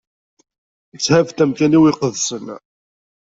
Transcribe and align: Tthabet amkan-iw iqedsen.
Tthabet 0.95 1.39
amkan-iw 1.43 1.83
iqedsen. 1.91 2.45